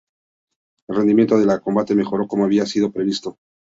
El 0.89 0.95
rendimiento 0.95 1.39
en 1.39 1.47
el 1.47 1.61
combate 1.61 1.93
mejoró 1.93 2.25
como 2.27 2.45
había 2.45 2.65
sido 2.65 2.91
previsto. 2.91 3.37